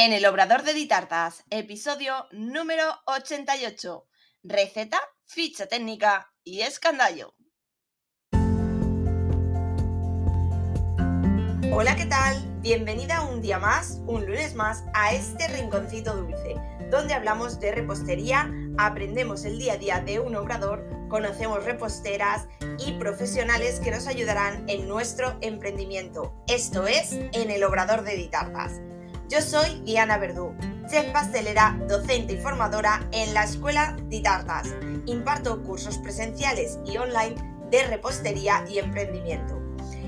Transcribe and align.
En 0.00 0.12
el 0.12 0.24
Obrador 0.26 0.62
de 0.62 0.74
Ditartas, 0.74 1.42
episodio 1.50 2.28
número 2.30 2.84
88. 3.06 4.06
Receta, 4.44 5.00
ficha 5.24 5.66
técnica 5.66 6.32
y 6.44 6.60
escandallo. 6.60 7.34
Hola, 11.72 11.96
¿qué 11.96 12.06
tal? 12.08 12.36
Bienvenida 12.60 13.22
un 13.22 13.42
día 13.42 13.58
más, 13.58 13.98
un 14.06 14.24
lunes 14.24 14.54
más, 14.54 14.84
a 14.94 15.14
este 15.14 15.48
rinconcito 15.48 16.14
dulce, 16.14 16.54
donde 16.92 17.14
hablamos 17.14 17.58
de 17.58 17.72
repostería, 17.72 18.52
aprendemos 18.78 19.44
el 19.44 19.58
día 19.58 19.72
a 19.72 19.78
día 19.78 20.00
de 20.00 20.20
un 20.20 20.36
obrador, 20.36 20.88
conocemos 21.08 21.64
reposteras 21.64 22.46
y 22.86 22.92
profesionales 23.00 23.80
que 23.80 23.90
nos 23.90 24.06
ayudarán 24.06 24.64
en 24.68 24.86
nuestro 24.86 25.36
emprendimiento. 25.40 26.40
Esto 26.46 26.86
es 26.86 27.14
En 27.32 27.50
el 27.50 27.64
Obrador 27.64 28.04
de 28.04 28.14
Ditartas. 28.14 28.80
Yo 29.28 29.42
soy 29.42 29.82
Diana 29.84 30.16
Verdú, 30.16 30.54
chef 30.90 31.12
pastelera, 31.12 31.78
docente 31.86 32.32
y 32.32 32.36
formadora 32.38 33.06
en 33.12 33.34
la 33.34 33.44
Escuela 33.44 33.94
Ditartas. 34.04 34.68
Imparto 35.04 35.62
cursos 35.64 35.98
presenciales 35.98 36.78
y 36.86 36.96
online 36.96 37.34
de 37.70 37.86
repostería 37.88 38.64
y 38.70 38.78
emprendimiento. 38.78 39.60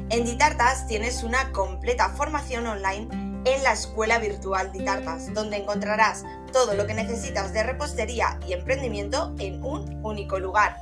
En 0.08 0.24
Ditartas 0.24 0.86
tienes 0.86 1.22
una 1.22 1.52
completa 1.52 2.08
formación 2.08 2.66
online 2.66 3.08
en 3.44 3.62
la 3.62 3.72
Escuela 3.72 4.18
Virtual 4.18 4.72
Ditartas, 4.72 5.34
donde 5.34 5.58
encontrarás 5.58 6.24
todo 6.50 6.72
lo 6.72 6.86
que 6.86 6.94
necesitas 6.94 7.52
de 7.52 7.62
repostería 7.62 8.40
y 8.48 8.54
emprendimiento 8.54 9.34
en 9.38 9.62
un 9.62 10.02
único 10.02 10.38
lugar. 10.38 10.78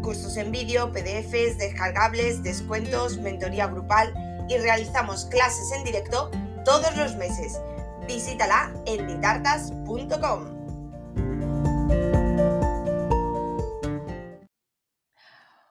Cursos 0.00 0.38
en 0.38 0.50
vídeo, 0.50 0.90
PDFs, 0.92 1.58
descargables, 1.58 2.42
descuentos, 2.42 3.18
mentoría 3.18 3.66
grupal 3.66 4.14
y 4.48 4.56
realizamos 4.56 5.26
clases 5.26 5.70
en 5.72 5.84
directo 5.84 6.30
todos 6.64 6.96
los 6.96 7.16
meses 7.16 7.60
visítala 8.06 8.72
en 8.86 9.06
ditartas.com. 9.06 10.62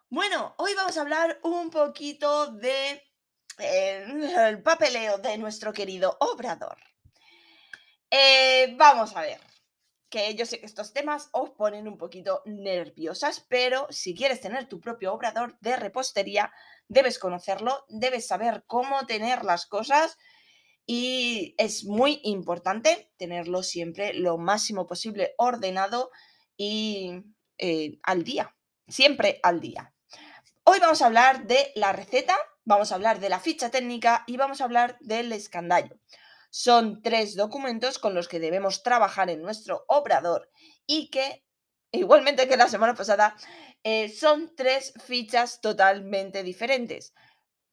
Bueno, 0.10 0.56
hoy 0.58 0.74
vamos 0.76 0.98
a 0.98 1.02
hablar 1.02 1.40
un 1.44 1.70
poquito 1.70 2.48
de 2.48 3.02
eh, 3.60 4.06
el 4.50 4.62
papeleo 4.62 5.18
de 5.18 5.38
nuestro 5.38 5.72
querido 5.72 6.18
obrador. 6.20 6.78
Eh, 8.10 8.76
vamos 8.78 9.16
a 9.16 9.22
ver, 9.22 9.40
que 10.10 10.36
yo 10.36 10.46
sé 10.46 10.60
que 10.60 10.66
estos 10.66 10.92
temas 10.92 11.30
os 11.32 11.52
ponen 11.52 11.88
un 11.88 11.98
poquito 11.98 12.42
nerviosas, 12.46 13.46
pero 13.48 13.88
si 13.90 14.14
quieres 14.14 14.42
tener 14.42 14.68
tu 14.68 14.82
propio 14.82 15.14
obrador 15.14 15.58
de 15.62 15.78
repostería, 15.78 16.52
debes 16.90 17.18
conocerlo, 17.18 17.86
debes 17.88 18.28
saber 18.28 18.66
cómo 18.68 19.06
tener 19.06 19.46
las 19.46 19.66
cosas 19.66 20.18
y 20.94 21.56
es 21.58 21.86
muy 21.86 22.20
importante 22.22 23.14
tenerlo 23.16 23.64
siempre 23.64 24.14
lo 24.14 24.38
máximo 24.38 24.88
posible 24.88 25.36
ordenado 25.38 26.12
y 26.58 27.24
eh, 27.58 27.98
al 28.04 28.26
día, 28.26 28.54
siempre 28.90 29.40
al 29.42 29.62
día. 29.62 29.94
Hoy 30.66 30.80
vamos 30.82 31.02
a 31.02 31.06
hablar 31.06 31.48
de 31.48 31.72
la 31.76 31.94
receta, 31.94 32.36
vamos 32.66 32.92
a 32.92 32.96
hablar 32.96 33.22
de 33.22 33.30
la 33.30 33.40
ficha 33.40 33.72
técnica 33.72 34.26
y 34.28 34.36
vamos 34.36 34.60
a 34.60 34.66
hablar 34.66 34.98
del 35.00 35.32
escandallo. 35.32 35.98
Son 36.50 37.02
tres 37.02 37.38
documentos 37.38 37.98
con 37.98 38.14
los 38.14 38.28
que 38.28 38.42
debemos 38.42 38.84
trabajar 38.84 39.30
en 39.30 39.42
nuestro 39.42 39.86
obrador 39.88 40.50
y 40.86 41.10
que, 41.10 41.46
igualmente 41.94 42.50
que 42.50 42.58
la 42.58 42.68
semana 42.68 42.96
pasada, 42.96 43.38
eh, 43.86 44.10
son 44.10 44.54
tres 44.58 44.94
fichas 45.06 45.62
totalmente 45.62 46.44
diferentes 46.44 47.14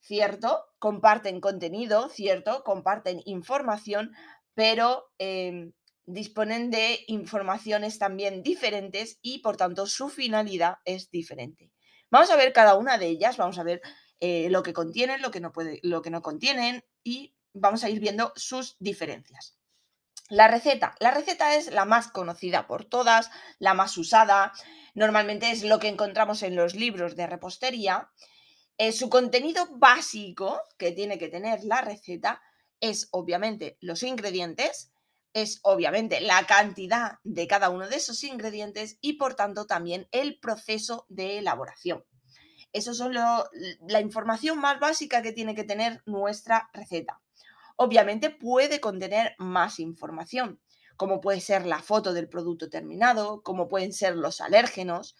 cierto, 0.00 0.64
comparten 0.78 1.40
contenido, 1.40 2.08
cierto, 2.08 2.62
comparten 2.64 3.22
información, 3.24 4.12
pero 4.54 5.10
em, 5.18 5.72
disponen 6.06 6.70
de 6.70 7.04
informaciones 7.06 7.98
también 7.98 8.42
diferentes 8.42 9.18
y 9.22 9.38
por 9.38 9.56
tanto 9.56 9.86
su 9.86 10.08
finalidad 10.08 10.78
es 10.84 11.10
diferente. 11.10 11.70
Vamos 12.10 12.30
a 12.30 12.36
ver 12.36 12.52
cada 12.52 12.74
una 12.76 12.96
de 12.96 13.06
ellas, 13.06 13.36
vamos 13.36 13.58
a 13.58 13.62
ver 13.62 13.82
eh, 14.20 14.48
lo 14.50 14.62
que 14.62 14.72
contienen, 14.72 15.22
lo 15.22 15.30
que, 15.30 15.40
no 15.40 15.52
puede, 15.52 15.80
lo 15.82 16.02
que 16.02 16.10
no 16.10 16.22
contienen 16.22 16.84
y 17.04 17.36
vamos 17.52 17.84
a 17.84 17.90
ir 17.90 18.00
viendo 18.00 18.32
sus 18.36 18.76
diferencias. 18.78 19.58
La 20.30 20.48
receta. 20.48 20.94
La 21.00 21.10
receta 21.10 21.54
es 21.54 21.72
la 21.72 21.84
más 21.84 22.08
conocida 22.08 22.66
por 22.66 22.84
todas, 22.84 23.30
la 23.58 23.74
más 23.74 23.96
usada. 23.96 24.52
Normalmente 24.94 25.50
es 25.50 25.62
lo 25.62 25.78
que 25.78 25.88
encontramos 25.88 26.42
en 26.42 26.54
los 26.54 26.74
libros 26.74 27.16
de 27.16 27.26
repostería 27.26 28.10
eh, 28.78 28.92
su 28.92 29.10
contenido 29.10 29.66
básico 29.72 30.62
que 30.76 30.92
tiene 30.92 31.18
que 31.18 31.28
tener 31.28 31.64
la 31.64 31.80
receta 31.80 32.40
es 32.80 33.08
obviamente 33.10 33.76
los 33.80 34.04
ingredientes, 34.04 34.92
es 35.32 35.58
obviamente 35.62 36.20
la 36.20 36.46
cantidad 36.46 37.18
de 37.24 37.48
cada 37.48 37.70
uno 37.70 37.88
de 37.88 37.96
esos 37.96 38.22
ingredientes 38.22 38.96
y 39.00 39.14
por 39.14 39.34
tanto 39.34 39.66
también 39.66 40.08
el 40.12 40.38
proceso 40.38 41.06
de 41.08 41.38
elaboración. 41.38 42.04
Eso 42.72 42.92
es 42.92 43.00
la 43.88 44.00
información 44.00 44.58
más 44.58 44.78
básica 44.78 45.22
que 45.22 45.32
tiene 45.32 45.56
que 45.56 45.64
tener 45.64 46.02
nuestra 46.06 46.70
receta. 46.72 47.20
Obviamente 47.76 48.30
puede 48.30 48.80
contener 48.80 49.34
más 49.38 49.80
información, 49.80 50.60
como 50.96 51.20
puede 51.20 51.40
ser 51.40 51.66
la 51.66 51.82
foto 51.82 52.12
del 52.12 52.28
producto 52.28 52.68
terminado, 52.68 53.42
como 53.42 53.68
pueden 53.68 53.92
ser 53.92 54.14
los 54.14 54.40
alérgenos, 54.40 55.16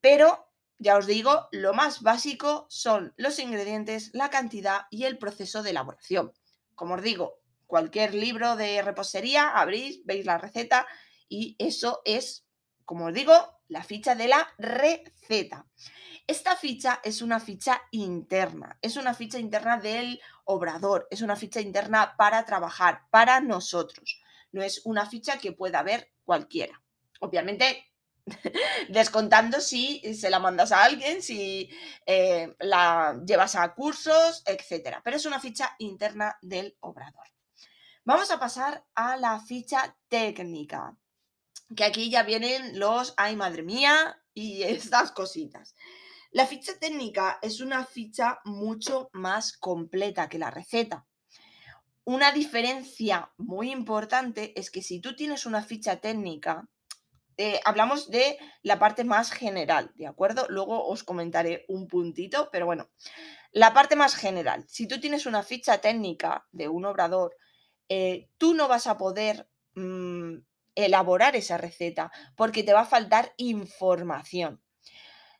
pero 0.00 0.49
ya 0.80 0.96
os 0.96 1.06
digo, 1.06 1.46
lo 1.52 1.74
más 1.74 2.00
básico 2.00 2.66
son 2.70 3.12
los 3.18 3.38
ingredientes, 3.38 4.10
la 4.14 4.30
cantidad 4.30 4.86
y 4.90 5.04
el 5.04 5.18
proceso 5.18 5.62
de 5.62 5.70
elaboración. 5.70 6.32
Como 6.74 6.94
os 6.94 7.02
digo, 7.02 7.42
cualquier 7.66 8.14
libro 8.14 8.56
de 8.56 8.80
repostería, 8.80 9.50
abrís, 9.50 10.00
veis 10.06 10.24
la 10.24 10.38
receta 10.38 10.86
y 11.28 11.54
eso 11.58 12.00
es, 12.06 12.46
como 12.86 13.06
os 13.06 13.14
digo, 13.14 13.34
la 13.68 13.84
ficha 13.84 14.14
de 14.14 14.28
la 14.28 14.48
receta. 14.56 15.66
Esta 16.26 16.56
ficha 16.56 17.00
es 17.04 17.20
una 17.20 17.40
ficha 17.40 17.82
interna, 17.90 18.78
es 18.80 18.96
una 18.96 19.12
ficha 19.12 19.38
interna 19.38 19.76
del 19.76 20.18
obrador, 20.44 21.06
es 21.10 21.20
una 21.20 21.36
ficha 21.36 21.60
interna 21.60 22.14
para 22.16 22.46
trabajar, 22.46 23.02
para 23.10 23.42
nosotros. 23.42 24.22
No 24.50 24.62
es 24.62 24.80
una 24.86 25.04
ficha 25.04 25.36
que 25.36 25.52
pueda 25.52 25.82
ver 25.82 26.10
cualquiera. 26.24 26.82
Obviamente 27.20 27.89
descontando 28.88 29.60
si 29.60 30.00
se 30.14 30.30
la 30.30 30.38
mandas 30.38 30.72
a 30.72 30.84
alguien, 30.84 31.22
si 31.22 31.70
eh, 32.06 32.54
la 32.60 33.20
llevas 33.26 33.56
a 33.56 33.74
cursos, 33.74 34.42
etc. 34.46 34.98
Pero 35.02 35.16
es 35.16 35.26
una 35.26 35.40
ficha 35.40 35.74
interna 35.78 36.36
del 36.42 36.76
obrador. 36.80 37.26
Vamos 38.04 38.30
a 38.30 38.40
pasar 38.40 38.84
a 38.94 39.16
la 39.16 39.40
ficha 39.40 39.96
técnica, 40.08 40.96
que 41.76 41.84
aquí 41.84 42.10
ya 42.10 42.22
vienen 42.22 42.78
los, 42.78 43.14
ay 43.16 43.36
madre 43.36 43.62
mía, 43.62 44.20
y 44.34 44.62
estas 44.64 45.12
cositas. 45.12 45.74
La 46.32 46.46
ficha 46.46 46.78
técnica 46.78 47.38
es 47.42 47.60
una 47.60 47.84
ficha 47.84 48.40
mucho 48.44 49.10
más 49.12 49.56
completa 49.56 50.28
que 50.28 50.38
la 50.38 50.50
receta. 50.50 51.06
Una 52.04 52.32
diferencia 52.32 53.32
muy 53.36 53.70
importante 53.70 54.58
es 54.58 54.70
que 54.70 54.82
si 54.82 55.00
tú 55.00 55.14
tienes 55.14 55.44
una 55.44 55.62
ficha 55.62 56.00
técnica, 56.00 56.68
eh, 57.42 57.58
hablamos 57.64 58.10
de 58.10 58.36
la 58.62 58.78
parte 58.78 59.02
más 59.02 59.32
general, 59.32 59.92
¿de 59.94 60.06
acuerdo? 60.06 60.44
Luego 60.50 60.86
os 60.86 61.02
comentaré 61.02 61.64
un 61.68 61.88
puntito, 61.88 62.50
pero 62.52 62.66
bueno, 62.66 62.90
la 63.50 63.72
parte 63.72 63.96
más 63.96 64.14
general. 64.14 64.66
Si 64.68 64.86
tú 64.86 65.00
tienes 65.00 65.24
una 65.24 65.42
ficha 65.42 65.78
técnica 65.78 66.46
de 66.52 66.68
un 66.68 66.84
obrador, 66.84 67.34
eh, 67.88 68.28
tú 68.36 68.52
no 68.52 68.68
vas 68.68 68.86
a 68.86 68.98
poder 68.98 69.48
mm, 69.74 70.34
elaborar 70.74 71.34
esa 71.34 71.56
receta 71.56 72.12
porque 72.36 72.62
te 72.62 72.74
va 72.74 72.80
a 72.82 72.84
faltar 72.84 73.32
información. 73.38 74.62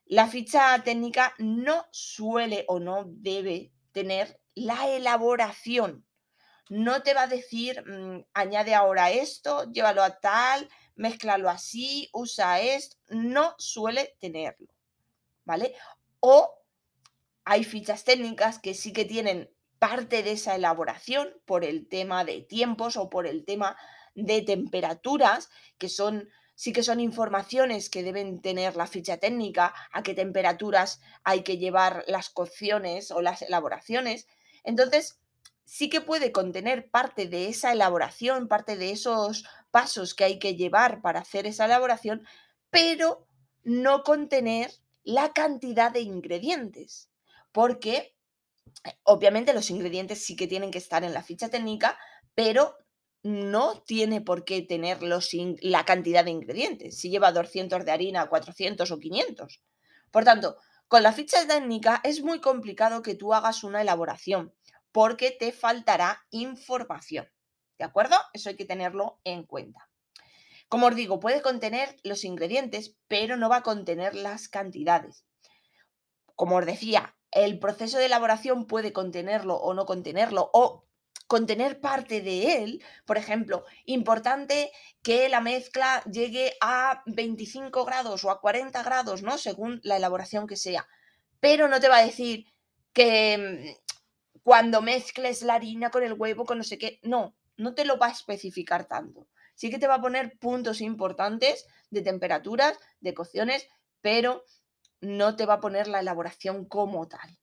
La 0.06 0.26
ficha 0.26 0.82
técnica 0.82 1.34
no 1.36 1.84
suele 1.90 2.64
o 2.66 2.80
no 2.80 3.04
debe 3.08 3.74
tener 3.92 4.40
la 4.54 4.88
elaboración. 4.88 6.06
No 6.70 7.02
te 7.02 7.12
va 7.12 7.24
a 7.24 7.26
decir, 7.26 7.84
mm, 7.86 8.24
añade 8.32 8.74
ahora 8.74 9.10
esto, 9.10 9.70
llévalo 9.70 10.02
a 10.02 10.18
tal, 10.18 10.66
mézclalo 11.00 11.48
así, 11.48 12.10
usa 12.12 12.60
esto, 12.60 12.98
no 13.08 13.54
suele 13.56 14.16
tenerlo, 14.20 14.68
¿vale? 15.46 15.74
O 16.20 16.52
hay 17.44 17.64
fichas 17.64 18.04
técnicas 18.04 18.58
que 18.58 18.74
sí 18.74 18.92
que 18.92 19.06
tienen 19.06 19.50
parte 19.78 20.22
de 20.22 20.32
esa 20.32 20.54
elaboración 20.54 21.30
por 21.46 21.64
el 21.64 21.88
tema 21.88 22.24
de 22.26 22.42
tiempos 22.42 22.98
o 22.98 23.08
por 23.08 23.26
el 23.26 23.46
tema 23.46 23.78
de 24.14 24.42
temperaturas, 24.42 25.48
que 25.78 25.88
son 25.88 26.28
sí 26.54 26.74
que 26.74 26.82
son 26.82 27.00
informaciones 27.00 27.88
que 27.88 28.02
deben 28.02 28.42
tener 28.42 28.76
la 28.76 28.86
ficha 28.86 29.16
técnica, 29.16 29.72
a 29.92 30.02
qué 30.02 30.12
temperaturas 30.12 31.00
hay 31.24 31.42
que 31.42 31.56
llevar 31.56 32.04
las 32.08 32.28
cocciones 32.28 33.10
o 33.10 33.22
las 33.22 33.40
elaboraciones. 33.40 34.28
Entonces, 34.64 35.18
sí 35.70 35.88
que 35.88 36.00
puede 36.00 36.32
contener 36.32 36.90
parte 36.90 37.28
de 37.28 37.46
esa 37.46 37.70
elaboración, 37.70 38.48
parte 38.48 38.76
de 38.76 38.90
esos 38.90 39.44
pasos 39.70 40.14
que 40.14 40.24
hay 40.24 40.40
que 40.40 40.56
llevar 40.56 41.00
para 41.00 41.20
hacer 41.20 41.46
esa 41.46 41.66
elaboración, 41.66 42.26
pero 42.70 43.28
no 43.62 44.02
contener 44.02 44.72
la 45.04 45.32
cantidad 45.32 45.92
de 45.92 46.00
ingredientes, 46.00 47.08
porque 47.52 48.16
eh, 48.84 48.98
obviamente 49.04 49.54
los 49.54 49.70
ingredientes 49.70 50.24
sí 50.24 50.34
que 50.34 50.48
tienen 50.48 50.72
que 50.72 50.78
estar 50.78 51.04
en 51.04 51.14
la 51.14 51.22
ficha 51.22 51.50
técnica, 51.50 51.96
pero 52.34 52.76
no 53.22 53.80
tiene 53.82 54.20
por 54.20 54.44
qué 54.44 54.62
tener 54.62 54.98
la 55.02 55.84
cantidad 55.84 56.24
de 56.24 56.32
ingredientes, 56.32 56.98
si 56.98 57.10
lleva 57.10 57.30
200 57.30 57.84
de 57.84 57.92
harina, 57.92 58.28
400 58.28 58.90
o 58.90 58.98
500. 58.98 59.62
Por 60.10 60.24
tanto, 60.24 60.56
con 60.88 61.04
la 61.04 61.12
ficha 61.12 61.46
técnica 61.46 62.00
es 62.02 62.24
muy 62.24 62.40
complicado 62.40 63.02
que 63.02 63.14
tú 63.14 63.32
hagas 63.32 63.62
una 63.62 63.82
elaboración 63.82 64.52
porque 64.92 65.30
te 65.30 65.52
faltará 65.52 66.24
información. 66.30 67.28
¿De 67.78 67.84
acuerdo? 67.84 68.16
Eso 68.32 68.50
hay 68.50 68.56
que 68.56 68.64
tenerlo 68.64 69.20
en 69.24 69.44
cuenta. 69.44 69.88
Como 70.68 70.86
os 70.86 70.94
digo, 70.94 71.18
puede 71.18 71.42
contener 71.42 71.96
los 72.04 72.24
ingredientes, 72.24 72.96
pero 73.08 73.36
no 73.36 73.48
va 73.48 73.56
a 73.56 73.62
contener 73.62 74.14
las 74.14 74.48
cantidades. 74.48 75.24
Como 76.36 76.56
os 76.56 76.66
decía, 76.66 77.16
el 77.32 77.58
proceso 77.58 77.98
de 77.98 78.06
elaboración 78.06 78.66
puede 78.66 78.92
contenerlo 78.92 79.56
o 79.56 79.74
no 79.74 79.84
contenerlo, 79.86 80.50
o 80.52 80.84
contener 81.26 81.80
parte 81.80 82.20
de 82.20 82.62
él. 82.62 82.84
Por 83.06 83.18
ejemplo, 83.18 83.64
importante 83.84 84.72
que 85.02 85.28
la 85.28 85.40
mezcla 85.40 86.02
llegue 86.04 86.54
a 86.60 87.02
25 87.06 87.84
grados 87.84 88.24
o 88.24 88.30
a 88.30 88.40
40 88.40 88.82
grados, 88.82 89.22
¿no? 89.22 89.38
Según 89.38 89.80
la 89.82 89.96
elaboración 89.96 90.46
que 90.46 90.56
sea. 90.56 90.86
Pero 91.40 91.68
no 91.68 91.80
te 91.80 91.88
va 91.88 91.98
a 91.98 92.04
decir 92.04 92.46
que 92.92 93.38
mm, 93.38 93.89
cuando 94.50 94.82
mezcles 94.82 95.42
la 95.42 95.54
harina 95.54 95.90
con 95.90 96.02
el 96.02 96.14
huevo, 96.14 96.44
con 96.44 96.58
no 96.58 96.64
sé 96.64 96.76
qué. 96.76 96.98
No, 97.04 97.36
no 97.56 97.72
te 97.72 97.84
lo 97.84 97.98
va 97.98 98.08
a 98.08 98.10
especificar 98.10 98.86
tanto. 98.86 99.28
Sí 99.54 99.70
que 99.70 99.78
te 99.78 99.86
va 99.86 99.94
a 99.94 100.00
poner 100.00 100.40
puntos 100.40 100.80
importantes 100.80 101.68
de 101.90 102.02
temperaturas, 102.02 102.76
de 102.98 103.14
cocciones, 103.14 103.68
pero 104.00 104.44
no 105.00 105.36
te 105.36 105.46
va 105.46 105.54
a 105.54 105.60
poner 105.60 105.86
la 105.86 106.00
elaboración 106.00 106.64
como 106.64 107.06
tal. 107.06 107.38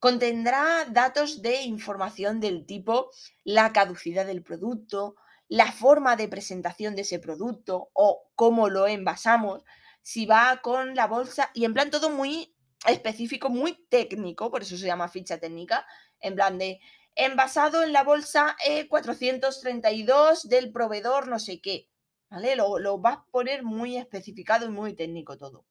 Contendrá 0.00 0.86
datos 0.90 1.40
de 1.40 1.62
información 1.62 2.40
del 2.40 2.66
tipo 2.66 3.12
la 3.44 3.72
caducidad 3.72 4.26
del 4.26 4.42
producto, 4.42 5.14
la 5.46 5.70
forma 5.70 6.16
de 6.16 6.26
presentación 6.26 6.96
de 6.96 7.02
ese 7.02 7.20
producto 7.20 7.90
o 7.92 8.28
cómo 8.34 8.68
lo 8.68 8.88
envasamos, 8.88 9.62
si 10.02 10.26
va 10.26 10.58
con 10.64 10.96
la 10.96 11.06
bolsa 11.06 11.52
y 11.54 11.64
en 11.64 11.74
plan 11.74 11.92
todo 11.92 12.10
muy 12.10 12.56
específico, 12.86 13.48
muy 13.48 13.74
técnico, 13.88 14.50
por 14.50 14.62
eso 14.62 14.76
se 14.76 14.86
llama 14.86 15.08
ficha 15.08 15.38
técnica, 15.38 15.86
en 16.20 16.34
plan 16.34 16.58
de 16.58 16.80
envasado 17.14 17.82
en 17.82 17.92
la 17.92 18.04
bolsa 18.04 18.56
E432 18.66 20.44
del 20.44 20.70
proveedor 20.70 21.26
no 21.26 21.38
sé 21.38 21.60
qué, 21.60 21.88
¿vale? 22.30 22.54
Lo, 22.54 22.78
lo 22.78 23.00
va 23.00 23.10
a 23.10 23.24
poner 23.30 23.64
muy 23.64 23.96
especificado 23.96 24.66
y 24.66 24.70
muy 24.70 24.94
técnico 24.94 25.36
todo. 25.36 25.64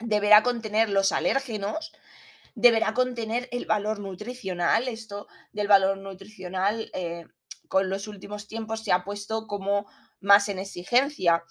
Deberá 0.00 0.42
contener 0.42 0.90
los 0.90 1.12
alérgenos, 1.12 1.92
deberá 2.56 2.94
contener 2.94 3.48
el 3.52 3.66
valor 3.66 4.00
nutricional. 4.00 4.88
Esto 4.88 5.28
del 5.52 5.68
valor 5.68 5.98
nutricional 5.98 6.90
eh, 6.94 7.26
con 7.68 7.88
los 7.88 8.08
últimos 8.08 8.48
tiempos 8.48 8.82
se 8.82 8.92
ha 8.92 9.04
puesto 9.04 9.46
como 9.46 9.86
más 10.20 10.48
en 10.48 10.58
exigencia. 10.58 11.44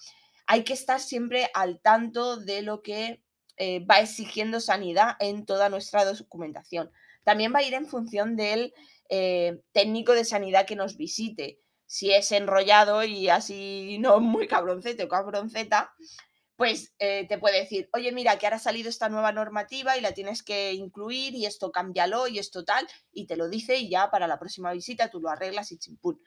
Hay 0.46 0.62
que 0.62 0.74
estar 0.74 1.00
siempre 1.00 1.50
al 1.54 1.80
tanto 1.80 2.36
de 2.36 2.62
lo 2.62 2.82
que 2.82 3.22
eh, 3.56 3.84
va 3.84 4.00
exigiendo 4.00 4.60
sanidad 4.60 5.16
en 5.20 5.46
toda 5.46 5.68
nuestra 5.68 6.04
documentación. 6.04 6.90
También 7.24 7.54
va 7.54 7.60
a 7.60 7.62
ir 7.62 7.74
en 7.74 7.86
función 7.86 8.36
del 8.36 8.74
eh, 9.08 9.60
técnico 9.72 10.12
de 10.12 10.24
sanidad 10.24 10.66
que 10.66 10.76
nos 10.76 10.96
visite. 10.96 11.60
Si 11.86 12.12
es 12.12 12.32
enrollado 12.32 13.02
y 13.04 13.28
así 13.28 13.98
no 14.00 14.20
muy 14.20 14.46
cabroncete 14.46 15.04
o 15.04 15.08
cabronceta, 15.08 15.92
pues 16.56 16.94
eh, 16.98 17.26
te 17.28 17.38
puede 17.38 17.60
decir, 17.60 17.88
oye, 17.92 18.12
mira, 18.12 18.38
que 18.38 18.46
ahora 18.46 18.56
ha 18.56 18.60
salido 18.60 18.88
esta 18.88 19.08
nueva 19.08 19.30
normativa 19.30 19.96
y 19.96 20.00
la 20.00 20.12
tienes 20.12 20.42
que 20.42 20.72
incluir 20.72 21.34
y 21.34 21.46
esto 21.46 21.70
cámbialo 21.70 22.28
y 22.28 22.38
esto 22.38 22.64
tal, 22.64 22.86
y 23.12 23.26
te 23.26 23.36
lo 23.36 23.48
dice 23.48 23.76
y 23.76 23.90
ya 23.90 24.10
para 24.10 24.26
la 24.26 24.38
próxima 24.38 24.72
visita 24.72 25.10
tú 25.10 25.20
lo 25.20 25.28
arreglas 25.28 25.70
y 25.72 25.78
chimpún. 25.78 26.20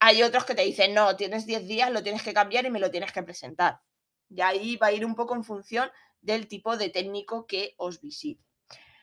Hay 0.00 0.22
otros 0.22 0.44
que 0.44 0.54
te 0.54 0.62
dicen, 0.62 0.94
no, 0.94 1.16
tienes 1.16 1.46
10 1.46 1.66
días, 1.66 1.90
lo 1.90 2.02
tienes 2.02 2.22
que 2.22 2.34
cambiar 2.34 2.64
y 2.64 2.70
me 2.70 2.80
lo 2.80 2.90
tienes 2.90 3.12
que 3.12 3.22
presentar. 3.22 3.80
Y 4.28 4.40
ahí 4.40 4.76
va 4.76 4.88
a 4.88 4.92
ir 4.92 5.04
un 5.04 5.14
poco 5.14 5.34
en 5.34 5.44
función 5.44 5.90
del 6.24 6.48
tipo 6.48 6.76
de 6.76 6.90
técnico 6.90 7.46
que 7.46 7.74
os 7.76 8.00
visite. 8.00 8.42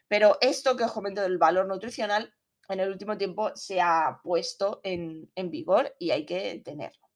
Pero 0.08 0.38
esto 0.42 0.76
que 0.76 0.84
os 0.84 0.92
comento 0.92 1.22
del 1.22 1.38
valor 1.38 1.68
nutricional, 1.68 2.34
en 2.68 2.80
el 2.80 2.90
último 2.90 3.18
tiempo 3.18 3.56
se 3.56 3.80
ha 3.80 4.20
puesto 4.24 4.82
en, 4.84 5.30
vigor 5.36 5.96
y 6.00 6.12
hay 6.12 6.26
que 6.26 6.62
tenerlo. 6.66 7.08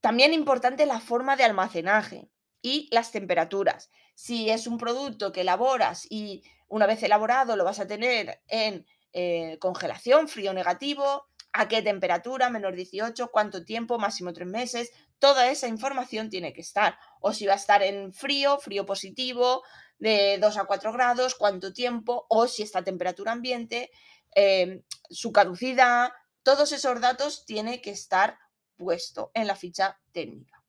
También 0.00 0.34
importante 0.34 0.84
la 0.86 1.00
forma 1.00 1.36
de 1.36 1.44
almacenaje 1.44 2.28
y 2.60 2.88
las 2.90 3.12
temperaturas. 3.12 3.90
Si 4.14 4.50
es 4.50 4.66
un 4.66 4.78
producto 4.78 5.32
que 5.32 5.42
elaboras 5.42 6.06
y 6.10 6.42
una 6.68 6.86
vez 6.86 7.02
elaborado 7.02 7.56
lo 7.56 7.64
vas 7.64 7.80
a 7.80 7.86
tener 7.86 8.42
en 8.48 8.84
eh, 9.12 9.58
congelación, 9.60 10.28
frío 10.28 10.52
negativo, 10.52 11.28
a 11.52 11.68
qué 11.68 11.82
temperatura, 11.82 12.50
menor 12.50 12.74
18, 12.74 13.30
cuánto 13.30 13.64
tiempo, 13.64 13.98
máximo 13.98 14.32
tres 14.32 14.48
meses, 14.48 14.90
toda 15.22 15.48
esa 15.52 15.68
información 15.68 16.30
tiene 16.30 16.52
que 16.52 16.62
estar. 16.62 16.98
O 17.20 17.32
si 17.32 17.46
va 17.46 17.52
a 17.52 17.62
estar 17.64 17.80
en 17.80 18.12
frío, 18.12 18.58
frío 18.58 18.84
positivo, 18.84 19.62
de 20.00 20.38
2 20.40 20.56
a 20.56 20.64
4 20.64 20.92
grados, 20.92 21.36
cuánto 21.36 21.72
tiempo, 21.72 22.26
o 22.28 22.48
si 22.48 22.64
está 22.64 22.80
a 22.80 22.84
temperatura 22.84 23.30
ambiente, 23.30 23.92
em, 24.34 24.82
su 25.08 25.30
caducidad, 25.30 26.10
todos 26.42 26.72
esos 26.72 27.00
datos 27.00 27.44
tiene 27.46 27.80
que 27.80 27.90
estar 27.90 28.36
puesto 28.76 29.30
en 29.34 29.46
la 29.46 29.54
ficha 29.54 29.96
técnica. 30.10 30.60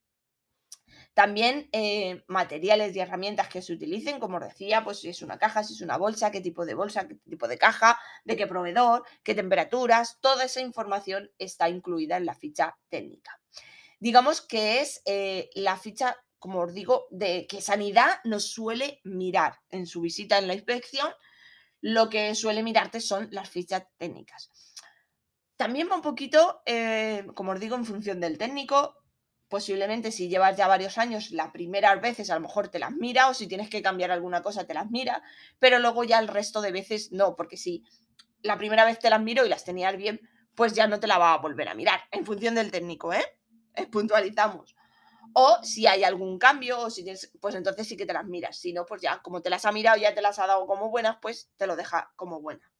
También 1.15 1.67
eh, 1.71 2.23
materiales 2.27 2.95
y 2.95 2.99
herramientas 2.99 3.47
que 3.47 3.63
se 3.63 3.73
utilicen, 3.73 4.19
como 4.19 4.37
os 4.37 4.43
decía, 4.43 4.83
pues 4.83 4.99
si 4.99 5.09
es 5.09 5.23
una 5.23 5.39
caja, 5.39 5.63
si 5.63 5.73
es 5.73 5.81
una 5.81 5.97
bolsa, 5.97 6.29
qué 6.29 6.41
tipo 6.41 6.63
de 6.63 6.75
bolsa, 6.75 7.07
qué 7.07 7.15
tipo 7.27 7.47
de 7.47 7.57
caja, 7.57 7.99
de 8.23 8.35
qué 8.37 8.45
proveedor, 8.45 9.03
qué 9.23 9.33
temperaturas, 9.33 10.19
toda 10.21 10.43
esa 10.43 10.61
información 10.61 11.31
está 11.39 11.69
incluida 11.69 12.17
en 12.17 12.27
la 12.27 12.35
ficha 12.35 12.77
técnica. 12.89 13.39
Digamos 14.03 14.41
que 14.41 14.81
es 14.81 15.01
eh, 15.05 15.49
la 15.55 15.77
ficha, 15.77 16.17
como 16.37 16.59
os 16.59 16.73
digo, 16.73 17.07
de 17.09 17.47
que 17.47 17.61
Sanidad 17.61 18.19
nos 18.25 18.51
suele 18.51 18.99
mirar 19.05 19.61
en 19.69 19.87
su 19.87 20.01
visita 20.01 20.37
en 20.37 20.47
la 20.47 20.55
inspección, 20.55 21.09
lo 21.79 22.09
que 22.09 22.35
suele 22.35 22.63
mirarte 22.63 22.99
son 22.99 23.29
las 23.31 23.49
fichas 23.49 23.85
técnicas. 23.97 24.51
También 25.55 25.87
va 25.89 25.95
un 25.95 26.01
poquito, 26.01 26.61
eh, 26.65 27.25
como 27.33 27.53
os 27.53 27.61
digo, 27.61 27.77
en 27.77 27.85
función 27.85 28.19
del 28.19 28.37
técnico, 28.37 28.97
posiblemente 29.47 30.11
si 30.11 30.27
llevas 30.27 30.57
ya 30.57 30.67
varios 30.67 30.97
años, 30.97 31.31
las 31.31 31.51
primeras 31.51 32.01
veces 32.01 32.29
a 32.29 32.35
lo 32.35 32.41
mejor 32.41 32.67
te 32.67 32.79
las 32.79 32.91
mira 32.91 33.29
o 33.29 33.33
si 33.33 33.47
tienes 33.47 33.69
que 33.69 33.81
cambiar 33.81 34.11
alguna 34.11 34.41
cosa 34.41 34.67
te 34.67 34.73
las 34.73 34.91
mira, 34.91 35.23
pero 35.59 35.79
luego 35.79 36.03
ya 36.03 36.19
el 36.19 36.27
resto 36.27 36.59
de 36.59 36.73
veces 36.73 37.13
no, 37.13 37.37
porque 37.37 37.55
si 37.55 37.85
la 38.41 38.57
primera 38.57 38.83
vez 38.83 38.99
te 38.99 39.09
las 39.09 39.21
miro 39.21 39.45
y 39.45 39.49
las 39.49 39.63
tenías 39.63 39.95
bien, 39.95 40.19
pues 40.55 40.73
ya 40.73 40.87
no 40.87 40.99
te 40.99 41.07
la 41.07 41.17
va 41.17 41.33
a 41.33 41.37
volver 41.37 41.69
a 41.69 41.73
mirar, 41.73 42.01
en 42.11 42.25
función 42.25 42.55
del 42.55 42.69
técnico, 42.69 43.13
¿eh? 43.75 43.87
Puntualizamos. 43.87 44.75
O 45.33 45.57
si 45.63 45.87
hay 45.87 46.03
algún 46.03 46.37
cambio, 46.37 46.79
o 46.79 46.89
si 46.89 47.05
pues 47.39 47.55
entonces 47.55 47.87
sí 47.87 47.97
que 47.97 48.05
te 48.05 48.13
las 48.13 48.25
miras. 48.25 48.57
Si 48.57 48.73
no, 48.73 48.85
pues 48.85 49.01
ya, 49.01 49.21
como 49.21 49.41
te 49.41 49.49
las 49.49 49.65
ha 49.65 49.71
mirado, 49.71 49.97
ya 49.97 50.13
te 50.13 50.21
las 50.21 50.39
ha 50.39 50.47
dado 50.47 50.67
como 50.67 50.89
buenas, 50.89 51.17
pues 51.21 51.49
te 51.57 51.65
lo 51.65 51.75
deja 51.75 52.11
como 52.15 52.41
buena. 52.41 52.71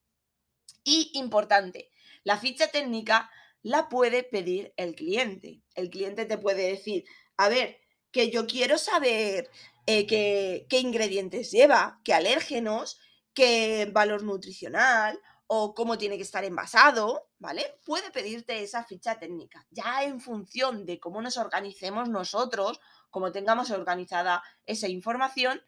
Y 0.84 1.12
importante, 1.14 1.90
la 2.24 2.38
ficha 2.38 2.68
técnica 2.68 3.32
la 3.62 3.90
puede 3.90 4.24
pedir 4.24 4.74
el 4.78 4.94
cliente. 4.96 5.64
El 5.76 5.90
cliente 5.90 6.26
te 6.26 6.38
puede 6.38 6.70
decir, 6.70 7.06
a 7.38 7.50
ver, 7.50 7.80
que 8.12 8.30
yo 8.30 8.46
quiero 8.46 8.78
saber 8.78 9.50
eh, 9.88 10.06
qué, 10.06 10.68
qué 10.70 10.80
ingredientes 10.80 11.50
lleva, 11.52 12.00
qué 12.04 12.14
alérgenos, 12.14 13.00
qué 13.34 13.90
valor 13.92 14.24
nutricional 14.24 15.20
o 15.48 15.74
cómo 15.74 15.98
tiene 15.98 16.18
que 16.18 16.24
estar 16.24 16.44
envasado, 16.44 17.30
¿vale? 17.38 17.80
Puede 17.86 18.12
pedirte 18.12 18.64
esa 18.64 18.84
ficha 18.84 19.20
técnica. 19.20 19.66
Ya 19.70 20.04
en 20.04 20.20
función 20.20 20.86
de 20.86 21.00
cómo 21.00 21.22
nos 21.22 21.38
organicemos 21.38 22.10
nosotros, 22.10 22.80
cómo 23.10 23.32
tengamos 23.32 23.72
organizada 23.72 24.44
esa 24.66 24.88
información, 24.88 25.62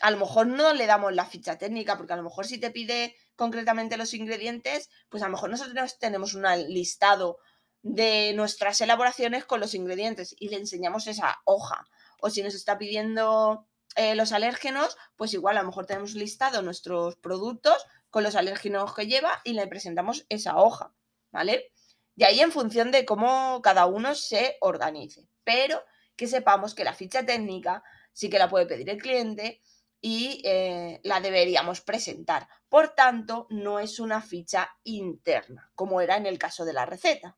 a 0.00 0.10
lo 0.10 0.18
mejor 0.18 0.46
no 0.46 0.72
le 0.74 0.86
damos 0.86 1.14
la 1.14 1.26
ficha 1.26 1.56
técnica, 1.56 1.96
porque 1.96 2.12
a 2.12 2.16
lo 2.16 2.24
mejor 2.24 2.46
si 2.46 2.58
te 2.58 2.70
pide 2.70 3.16
concretamente 3.36 3.96
los 3.96 4.12
ingredientes, 4.14 4.90
pues 5.08 5.22
a 5.22 5.26
lo 5.26 5.32
mejor 5.32 5.50
nosotros 5.50 5.98
tenemos 5.98 6.34
un 6.34 6.44
listado 6.68 7.38
de 7.82 8.32
nuestras 8.34 8.80
elaboraciones 8.80 9.44
con 9.44 9.60
los 9.60 9.74
ingredientes 9.74 10.34
y 10.38 10.48
le 10.48 10.56
enseñamos 10.56 11.06
esa 11.06 11.40
hoja. 11.44 11.86
O 12.18 12.30
si 12.30 12.42
nos 12.42 12.54
está 12.54 12.78
pidiendo 12.78 13.68
eh, 13.96 14.14
los 14.14 14.32
alérgenos, 14.32 14.96
pues 15.16 15.34
igual 15.34 15.56
a 15.58 15.60
lo 15.60 15.68
mejor 15.68 15.86
tenemos 15.86 16.14
listado 16.14 16.62
nuestros 16.62 17.16
productos 17.16 17.86
con 18.14 18.22
los 18.22 18.36
alérgenos 18.36 18.94
que 18.94 19.08
lleva 19.08 19.40
y 19.42 19.54
le 19.54 19.66
presentamos 19.66 20.24
esa 20.28 20.58
hoja, 20.58 20.94
¿vale? 21.32 21.72
Y 22.14 22.22
ahí 22.22 22.38
en 22.38 22.52
función 22.52 22.92
de 22.92 23.04
cómo 23.04 23.60
cada 23.60 23.86
uno 23.86 24.14
se 24.14 24.56
organice. 24.60 25.26
Pero 25.42 25.82
que 26.14 26.28
sepamos 26.28 26.76
que 26.76 26.84
la 26.84 26.94
ficha 26.94 27.26
técnica 27.26 27.82
sí 28.12 28.30
que 28.30 28.38
la 28.38 28.48
puede 28.48 28.66
pedir 28.66 28.88
el 28.88 29.02
cliente 29.02 29.60
y 30.00 30.42
eh, 30.44 31.00
la 31.02 31.20
deberíamos 31.20 31.80
presentar. 31.80 32.46
Por 32.68 32.90
tanto, 32.90 33.48
no 33.50 33.80
es 33.80 33.98
una 33.98 34.22
ficha 34.22 34.70
interna, 34.84 35.72
como 35.74 36.00
era 36.00 36.16
en 36.16 36.26
el 36.26 36.38
caso 36.38 36.64
de 36.64 36.72
la 36.72 36.86
receta. 36.86 37.36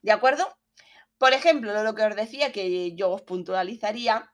¿De 0.00 0.12
acuerdo? 0.12 0.48
Por 1.18 1.34
ejemplo, 1.34 1.84
lo 1.84 1.94
que 1.94 2.04
os 2.04 2.16
decía 2.16 2.52
que 2.52 2.96
yo 2.96 3.10
os 3.10 3.20
puntualizaría, 3.20 4.32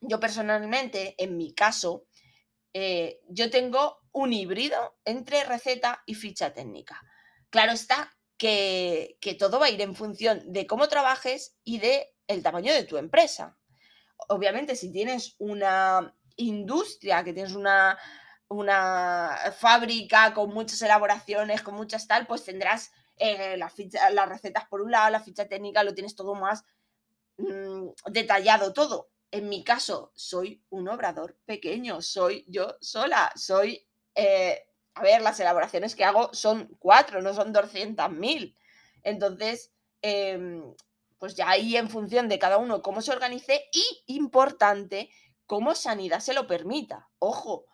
yo 0.00 0.20
personalmente, 0.20 1.16
en 1.18 1.36
mi 1.36 1.52
caso, 1.52 2.04
eh, 2.74 3.20
yo 3.28 3.50
tengo 3.50 3.98
un 4.12 4.32
híbrido 4.32 4.96
entre 5.04 5.44
receta 5.44 6.02
y 6.06 6.14
ficha 6.14 6.52
técnica. 6.52 7.02
Claro 7.50 7.72
está 7.72 8.10
que, 8.36 9.18
que 9.20 9.34
todo 9.34 9.60
va 9.60 9.66
a 9.66 9.70
ir 9.70 9.80
en 9.80 9.94
función 9.94 10.52
de 10.52 10.66
cómo 10.66 10.88
trabajes 10.88 11.56
y 11.64 11.78
de 11.78 12.14
el 12.26 12.42
tamaño 12.42 12.72
de 12.72 12.84
tu 12.84 12.96
empresa. 12.96 13.56
Obviamente, 14.28 14.76
si 14.76 14.90
tienes 14.90 15.34
una 15.38 16.14
industria, 16.36 17.24
que 17.24 17.32
tienes 17.32 17.54
una, 17.54 17.98
una 18.48 19.36
fábrica 19.56 20.32
con 20.34 20.52
muchas 20.52 20.80
elaboraciones, 20.82 21.62
con 21.62 21.74
muchas 21.74 22.06
tal, 22.06 22.26
pues 22.26 22.44
tendrás 22.44 22.92
eh, 23.16 23.56
las, 23.56 23.74
las 24.12 24.28
recetas 24.28 24.66
por 24.68 24.80
un 24.80 24.90
lado, 24.90 25.10
la 25.10 25.20
ficha 25.20 25.46
técnica, 25.46 25.84
lo 25.84 25.94
tienes 25.94 26.14
todo 26.14 26.34
más 26.34 26.64
mm, 27.38 27.88
detallado 28.10 28.72
todo. 28.72 29.11
En 29.32 29.48
mi 29.48 29.64
caso, 29.64 30.12
soy 30.14 30.62
un 30.68 30.88
obrador 30.88 31.38
pequeño, 31.46 32.02
soy 32.02 32.44
yo 32.48 32.76
sola, 32.82 33.32
soy, 33.34 33.88
eh, 34.14 34.66
a 34.94 35.02
ver, 35.02 35.22
las 35.22 35.40
elaboraciones 35.40 35.96
que 35.96 36.04
hago 36.04 36.32
son 36.34 36.76
cuatro, 36.78 37.22
no 37.22 37.32
son 37.32 37.52
200.000. 37.52 38.54
Entonces, 39.02 39.72
em, 40.02 40.74
pues 41.18 41.34
ya 41.34 41.48
ahí 41.48 41.76
en 41.78 41.88
función 41.88 42.28
de 42.28 42.38
cada 42.38 42.58
uno 42.58 42.82
cómo 42.82 43.00
se 43.00 43.10
organice 43.10 43.64
y, 43.72 44.14
importante, 44.14 45.08
cómo 45.46 45.74
sanidad 45.74 46.20
se 46.20 46.34
lo 46.34 46.46
permita. 46.46 47.08
Ojo, 47.18 47.64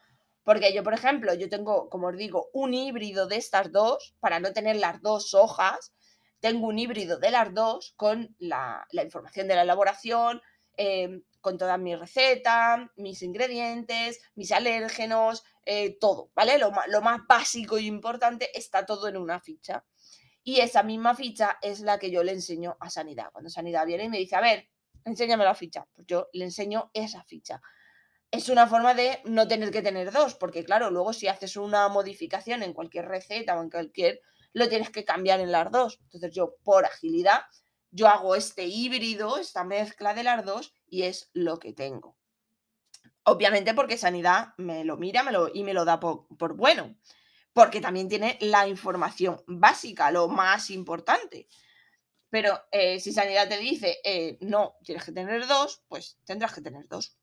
porque 0.45 0.73
yo, 0.73 0.85
por 0.85 0.95
ejemplo, 0.95 1.35
yo 1.35 1.49
tengo, 1.49 1.91
como 1.91 2.07
os 2.07 2.17
digo, 2.17 2.51
un 2.53 2.73
híbrido 2.73 3.27
de 3.27 3.37
estas 3.37 3.73
dos, 3.73 4.15
para 4.21 4.39
no 4.39 4.53
tener 4.53 4.77
las 4.77 5.03
dos 5.03 5.35
hojas, 5.35 5.93
tengo 6.41 6.69
un 6.69 6.79
híbrido 6.79 7.19
de 7.19 7.33
las 7.33 7.53
dos 7.53 7.95
con 7.97 8.37
la, 8.39 8.87
información 9.03 9.49
de 9.49 9.57
la 9.57 9.63
elaboración, 9.63 10.41
em, 10.77 11.23
con 11.41 11.59
toda 11.59 11.79
mi 11.79 11.95
receta, 11.95 12.93
mis 12.97 13.23
ingredientes, 13.23 14.21
mis 14.35 14.53
alérgenos, 14.53 15.45
eh, 15.65 15.97
todo, 15.99 16.31
¿vale? 16.35 16.59
Lo, 16.59 16.73
lo 16.89 17.01
más 17.01 17.21
básico 17.29 17.79
y 17.79 17.87
importante 17.87 18.51
está 18.59 18.87
todo 18.87 19.09
en 19.09 19.17
una 19.17 19.41
ficha. 19.41 19.85
Y 20.43 20.61
esa 20.61 20.83
misma 20.83 21.15
ficha 21.15 21.59
es 21.63 21.81
la 21.81 21.99
que 21.99 22.11
yo 22.11 22.23
le 22.23 22.33
enseño 22.33 22.77
a 22.81 22.91
Sanidad. 22.91 23.31
Cuando 23.33 23.51
Sanidad 23.51 23.87
viene 23.87 24.05
y 24.05 24.09
me 24.09 24.19
dice, 24.19 24.37
a 24.37 24.41
ver, 24.41 24.69
enséñame 25.05 25.45
la 25.45 25.55
ficha, 25.55 25.87
pues 25.95 26.07
yo 26.07 26.29
le 26.33 26.45
enseño 26.45 26.91
esa 26.95 27.23
ficha 27.25 27.61
es 28.31 28.49
una 28.49 28.67
forma 28.67 28.95
de 28.95 29.21
no 29.25 29.49
tener 29.49 29.71
que 29.71 29.83
tener 29.83 30.13
dos, 30.13 30.35
porque 30.35 30.65
claro, 30.65 30.91
luego 30.91 31.13
si 31.13 31.29
haces 31.29 31.57
una 31.57 31.89
modificación 31.89 32.63
en 32.63 32.75
cualquier 32.75 33.07
receta 33.07 33.59
o 33.59 33.63
en 33.63 33.71
cualquier, 33.71 34.21
lo 34.53 34.69
tienes 34.69 34.91
que 34.91 35.05
cambiar 35.05 35.41
en 35.41 35.53
las 35.53 35.71
dos. 35.71 35.99
Entonces 36.05 36.35
yo, 36.35 36.57
por 36.63 36.85
agilidad, 36.85 37.43
yo 37.91 38.09
hago 38.09 38.35
este 38.35 38.65
híbrido, 38.65 39.39
esta 39.39 39.65
mezcla 39.65 40.15
de 40.15 40.25
las 40.25 40.45
dos 40.45 40.75
y 40.87 41.03
es 41.03 41.31
lo 41.33 41.59
que 41.59 41.73
tengo. 41.73 42.17
Obviamente 43.25 43.75
porque 43.75 43.99
Sanidad 43.99 44.55
me 44.57 44.85
lo 44.85 44.97
mira 44.97 45.25
y 45.53 45.63
me 45.63 45.75
lo 45.75 45.85
da 45.85 46.01
por, 46.01 46.27
bueno, 46.57 46.97
porque 47.53 47.81
también 47.81 48.09
tiene 48.09 48.39
la 48.41 48.67
información 48.69 49.43
básica, 49.47 50.11
lo 50.11 50.29
más 50.29 50.71
importante. 50.71 51.49
Pero 52.31 52.59
eh, 52.73 53.01
si 53.01 53.13
Sanidad 53.13 53.49
te 53.49 53.59
dice, 53.59 53.99
eh, 54.05 54.39
no, 54.41 54.77
tienes 54.83 55.05
que 55.05 55.13
tener 55.13 55.47
dos, 55.47 55.83
pues 55.89 56.19
tendrás 56.25 56.55
que 56.55 56.63
tener 56.63 56.89
dos 56.89 57.19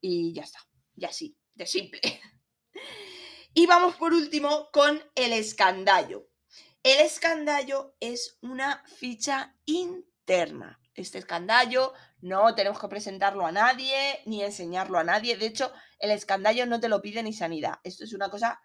y 0.00 0.32
ya 0.32 0.42
está. 0.42 0.60
Y 0.94 1.04
así, 1.04 1.36
de 1.54 1.66
simple. 1.66 2.00
Y 3.52 3.66
vamos 3.66 3.96
por 3.96 4.12
último 4.12 4.68
con 4.72 5.02
el 5.16 5.32
escandallo. 5.32 6.29
El 6.82 7.00
escandallo 7.00 7.94
es 8.00 8.38
una 8.42 8.82
ficha 8.86 9.54
interna. 9.66 10.80
Este 10.94 11.18
escandallo 11.18 11.92
no 12.20 12.54
tenemos 12.54 12.80
que 12.80 12.88
presentarlo 12.88 13.46
a 13.46 13.52
nadie 13.52 14.20
ni 14.26 14.42
enseñarlo 14.42 14.98
a 14.98 15.04
nadie. 15.04 15.36
De 15.36 15.46
hecho, 15.46 15.72
el 15.98 16.10
escandallo 16.10 16.66
no 16.66 16.80
te 16.80 16.88
lo 16.88 17.00
pide 17.00 17.22
ni 17.22 17.32
sanidad. 17.32 17.74
Esto 17.84 18.04
es 18.04 18.12
una 18.12 18.30
cosa 18.30 18.60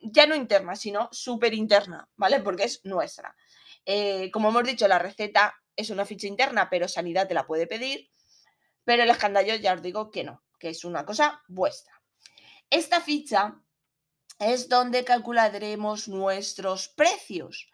ya 0.00 0.26
no 0.26 0.34
interna, 0.34 0.76
sino 0.76 1.08
súper 1.12 1.52
interna, 1.52 2.08
¿vale? 2.16 2.40
Porque 2.40 2.64
es 2.64 2.80
nuestra. 2.84 3.36
Eh, 3.84 4.30
como 4.30 4.48
hemos 4.48 4.64
dicho, 4.64 4.88
la 4.88 4.98
receta 4.98 5.54
es 5.74 5.90
una 5.90 6.06
ficha 6.06 6.26
interna, 6.26 6.70
pero 6.70 6.88
sanidad 6.88 7.28
te 7.28 7.34
la 7.34 7.46
puede 7.46 7.66
pedir. 7.66 8.08
Pero 8.84 9.02
el 9.02 9.10
escandallo 9.10 9.54
ya 9.56 9.74
os 9.74 9.82
digo 9.82 10.10
que 10.10 10.24
no 10.24 10.46
que 10.58 10.70
es 10.70 10.84
una 10.84 11.04
cosa 11.04 11.42
vuestra. 11.48 11.92
Esta 12.70 13.00
ficha 13.00 13.62
es 14.38 14.68
donde 14.68 15.04
calcularemos 15.04 16.08
nuestros 16.08 16.88
precios. 16.88 17.68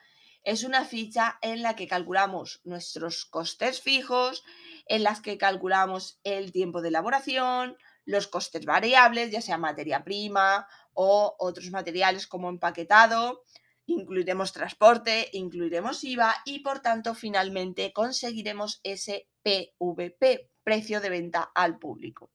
Es 0.45 0.64
una 0.64 0.85
ficha 0.85 1.38
en 1.40 1.62
la 1.62 1.76
que 1.76 1.87
calculamos 1.87 2.61
nuestros 2.64 3.25
costes 3.25 3.81
fijos, 3.81 4.45
en 4.87 5.04
las 5.04 5.21
que 5.21 5.38
calculamos 5.38 6.19
el 6.25 6.50
tiempo 6.50 6.83
de 6.83 6.88
elaboración, 6.88 7.76
los 8.04 8.26
costes 8.26 8.64
variables, 8.64 9.31
ya 9.31 9.40
sea 9.40 9.59
materia 9.59 10.02
prima 10.02 10.66
o 10.95 11.37
otros 11.38 11.71
materiales 11.71 12.26
como 12.26 12.49
empaquetado, 12.49 13.45
incluiremos 13.87 14.52
transporte, 14.52 15.28
incluiremos 15.33 16.02
IVA 16.02 16.35
y 16.45 16.61
por 16.61 16.81
tanto 16.81 17.14
finalmente 17.14 17.92
conseguiremos 17.92 18.81
ese 18.83 19.28
PVP, 19.42 20.50
precio 20.64 21.00
de 21.00 21.11
venta 21.11 21.52
al 21.54 21.78
público. 21.78 22.32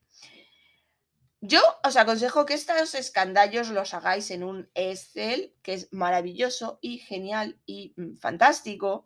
Yo 1.42 1.62
os 1.84 1.96
aconsejo 1.98 2.48
que 2.48 2.56
estos 2.56 2.96
escandallos 2.96 3.70
los 3.70 3.94
hagáis 3.94 4.32
en 4.32 4.44
un 4.44 4.70
Excel, 4.74 5.54
que 5.62 5.74
es 5.74 5.88
maravilloso 5.92 6.80
y 6.82 6.98
genial 6.98 7.60
y 7.66 7.94
mm, 7.96 8.18
fantástico, 8.18 9.06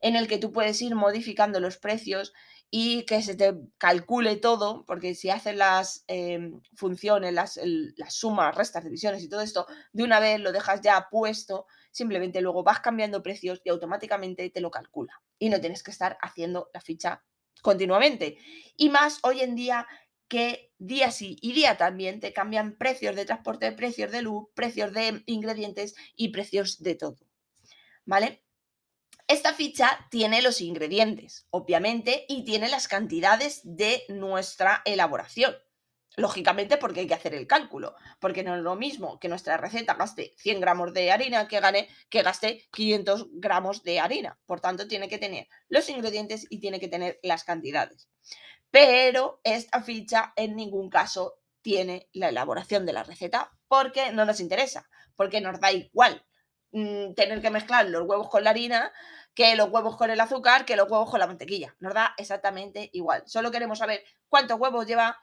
en 0.00 0.16
el 0.16 0.26
que 0.26 0.38
tú 0.38 0.52
puedes 0.52 0.80
ir 0.80 0.94
modificando 0.94 1.60
los 1.60 1.76
precios 1.76 2.32
y 2.70 3.04
que 3.04 3.22
se 3.22 3.34
te 3.36 3.54
calcule 3.78 4.36
todo, 4.36 4.84
porque 4.86 5.14
si 5.14 5.28
haces 5.28 5.54
las 5.54 6.04
em, 6.08 6.60
funciones, 6.74 7.32
las, 7.34 7.60
las 7.62 8.14
sumas, 8.14 8.54
restas, 8.54 8.84
divisiones 8.84 9.22
y 9.22 9.28
todo 9.28 9.42
esto, 9.42 9.66
de 9.92 10.02
una 10.02 10.18
vez 10.18 10.40
lo 10.40 10.52
dejas 10.52 10.80
ya 10.80 11.08
puesto, 11.10 11.66
simplemente 11.90 12.40
luego 12.40 12.64
vas 12.64 12.80
cambiando 12.80 13.22
precios 13.22 13.60
y 13.64 13.68
automáticamente 13.70 14.48
te 14.50 14.60
lo 14.60 14.70
calcula. 14.70 15.12
Y 15.38 15.50
no 15.50 15.60
tienes 15.60 15.82
que 15.82 15.90
estar 15.90 16.18
haciendo 16.22 16.70
la 16.72 16.80
ficha 16.80 17.22
continuamente. 17.62 18.38
Y 18.76 18.88
más 18.90 19.18
hoy 19.22 19.40
en 19.40 19.54
día 19.54 19.86
que 20.28 20.72
día 20.78 21.10
sí 21.10 21.36
y 21.40 21.52
día 21.52 21.76
también 21.76 22.20
te 22.20 22.32
cambian 22.32 22.76
precios 22.76 23.16
de 23.16 23.24
transporte, 23.24 23.72
precios 23.72 24.10
de 24.10 24.22
luz, 24.22 24.48
precios 24.54 24.92
de 24.92 25.22
ingredientes 25.26 25.94
y 26.16 26.28
precios 26.28 26.82
de 26.82 26.94
todo. 26.94 27.18
¿Vale? 28.04 28.42
Esta 29.28 29.54
ficha 29.54 30.06
tiene 30.10 30.40
los 30.40 30.60
ingredientes, 30.60 31.46
obviamente, 31.50 32.24
y 32.28 32.44
tiene 32.44 32.68
las 32.68 32.86
cantidades 32.86 33.60
de 33.64 34.04
nuestra 34.08 34.82
elaboración. 34.84 35.56
Lógicamente 36.14 36.76
porque 36.78 37.00
hay 37.00 37.06
que 37.08 37.14
hacer 37.14 37.34
el 37.34 37.46
cálculo, 37.46 37.94
porque 38.20 38.42
no 38.42 38.54
es 38.54 38.62
lo 38.62 38.76
mismo 38.76 39.18
que 39.18 39.28
nuestra 39.28 39.56
receta 39.56 39.94
gaste 39.94 40.32
100 40.38 40.60
gramos 40.60 40.94
de 40.94 41.10
harina 41.10 41.46
que, 41.46 41.60
gane, 41.60 41.88
que 42.08 42.22
gaste 42.22 42.68
500 42.72 43.26
gramos 43.32 43.82
de 43.82 44.00
harina. 44.00 44.38
Por 44.46 44.60
tanto, 44.60 44.88
tiene 44.88 45.08
que 45.08 45.18
tener 45.18 45.48
los 45.68 45.88
ingredientes 45.90 46.46
y 46.48 46.60
tiene 46.60 46.80
que 46.80 46.88
tener 46.88 47.18
las 47.22 47.44
cantidades 47.44 48.08
pero 48.76 49.40
esta 49.42 49.80
ficha 49.80 50.34
en 50.36 50.54
ningún 50.54 50.90
caso 50.90 51.40
tiene 51.62 52.10
la 52.12 52.28
elaboración 52.28 52.84
de 52.84 52.92
la 52.92 53.04
receta 53.04 53.50
porque 53.68 54.12
no 54.12 54.26
nos 54.26 54.38
interesa, 54.38 54.86
porque 55.16 55.40
nos 55.40 55.58
da 55.60 55.72
igual 55.72 56.26
mm, 56.72 57.14
tener 57.14 57.40
que 57.40 57.48
mezclar 57.48 57.88
los 57.88 58.02
huevos 58.02 58.28
con 58.28 58.44
la 58.44 58.50
harina 58.50 58.92
que 59.34 59.56
los 59.56 59.70
huevos 59.70 59.96
con 59.96 60.10
el 60.10 60.20
azúcar, 60.20 60.66
que 60.66 60.76
los 60.76 60.90
huevos 60.90 61.10
con 61.10 61.20
la 61.20 61.26
mantequilla. 61.26 61.74
Nos 61.80 61.94
da 61.94 62.14
exactamente 62.18 62.90
igual. 62.92 63.22
Solo 63.24 63.50
queremos 63.50 63.78
saber 63.78 64.04
cuántos 64.28 64.60
huevos 64.60 64.86
lleva 64.86 65.18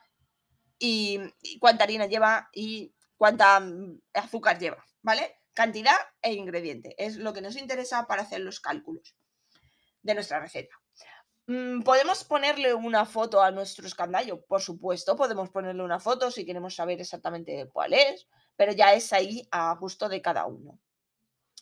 y, 0.76 1.20
cuánta 1.60 1.84
harina 1.84 2.06
lleva 2.06 2.48
y 2.52 2.92
cuánta 3.16 3.60
mm, 3.60 4.00
azúcar 4.14 4.58
lleva, 4.58 4.84
¿vale? 5.00 5.38
Cantidad 5.52 5.96
e 6.22 6.32
ingrediente. 6.32 6.96
Es 6.98 7.18
lo 7.18 7.32
que 7.32 7.40
nos 7.40 7.54
interesa 7.54 8.08
para 8.08 8.22
hacer 8.22 8.40
los 8.40 8.58
cálculos 8.58 9.14
de 10.02 10.14
nuestra 10.14 10.40
receta. 10.40 10.74
Mm, 11.46 11.82
¿Podemos 11.82 12.24
ponerle 12.24 12.72
una 12.72 13.04
foto 13.04 13.42
a 13.42 13.50
nuestro 13.50 13.86
escandallo? 13.86 14.40
Por 14.46 14.62
supuesto, 14.62 15.14
podemos 15.16 15.50
ponerle 15.50 15.82
una 15.82 16.00
foto 16.00 16.30
si 16.30 16.46
queremos 16.46 16.74
saber 16.74 17.00
exactamente 17.00 17.68
cuál 17.72 17.92
es, 17.92 18.26
pero 18.56 18.72
ya 18.72 18.94
es 18.94 19.12
ahí 19.12 19.46
a 19.50 19.74
gusto 19.74 20.08
de 20.08 20.22
cada 20.22 20.46
uno. 20.46 20.78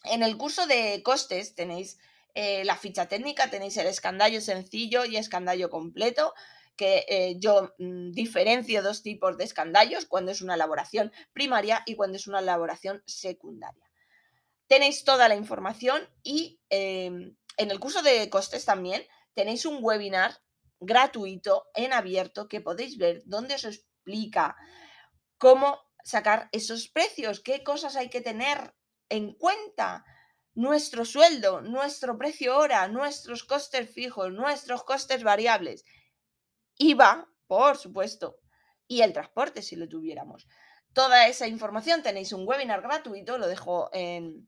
En 0.05 0.23
el 0.23 0.37
curso 0.37 0.67
de 0.67 1.03
costes 1.03 1.55
tenéis 1.55 1.99
eh, 2.35 2.65
la 2.65 2.77
ficha 2.77 3.07
técnica, 3.09 3.51
tenéis 3.51 3.77
el 3.77 3.87
escandallo 3.87 4.41
sencillo 4.41 5.05
y 5.05 5.17
escandallo 5.17 5.69
completo, 5.69 6.33
que 6.77 7.05
eh, 7.09 7.37
yo 7.39 7.75
mm, 7.79 8.13
diferencio 8.13 8.83
dos 8.83 9.03
tipos 9.03 9.37
de 9.37 9.45
escandallos, 9.45 10.07
cuando 10.07 10.31
es 10.31 10.43
una 10.43 10.55
elaboración 10.55 11.13
primaria 11.33 11.83
y 11.87 11.97
cuando 11.97 12.17
es 12.17 12.27
una 12.29 12.39
elaboración 12.39 13.03
secundaria. 13.07 13.91
Tenéis 14.69 15.05
toda 15.05 15.29
la 15.29 15.35
información 15.35 16.09
y 16.23 16.61
em, 16.71 17.37
en 17.57 17.71
el 17.71 17.81
curso 17.81 18.01
de 18.03 18.31
costes 18.31 18.65
también 18.65 19.03
tenéis 19.35 19.65
un 19.67 19.79
webinar 19.81 20.39
gratuito 20.81 21.67
en 21.75 21.93
abierto 21.93 22.49
que 22.49 22.61
podéis 22.61 22.99
ver 22.99 23.23
donde 23.25 23.55
os 23.55 23.65
explica 23.65 24.57
cómo 25.39 25.81
sacar 26.05 26.49
esos 26.53 26.89
precios, 26.89 27.41
qué 27.41 27.63
cosas 27.63 27.97
hay 27.97 28.11
que 28.11 28.21
tener 28.21 28.75
en 29.09 29.35
cuenta. 29.35 30.05
Nuestro 30.55 31.07
sueldo, 31.07 31.63
nuestro 31.63 32.19
precio 32.19 32.59
hora, 32.59 32.87
nuestros 32.89 33.43
costes 33.43 33.89
fijos, 33.91 34.31
nuestros 34.33 34.85
costes 34.85 35.23
variables. 35.23 35.85
IVA, 36.77 37.27
por 37.47 37.79
supuesto, 37.79 38.39
y 38.87 39.01
el 39.01 39.15
transporte 39.15 39.63
si 39.63 39.77
lo 39.77 39.89
tuviéramos. 39.89 40.47
Toda 40.93 41.27
esa 41.27 41.47
información 41.47 42.03
tenéis 42.03 42.33
un 42.33 42.47
webinar 42.47 42.83
gratuito, 42.83 43.39
lo 43.39 43.47
dejo 43.47 43.89
en, 43.95 44.47